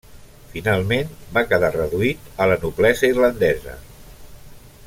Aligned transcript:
Finalment, 0.53 1.11
va 1.35 1.43
quedar 1.51 1.69
reduït 1.77 2.43
a 2.45 2.49
la 2.53 2.59
noblesa 2.65 3.13
irlandesa. 3.15 3.81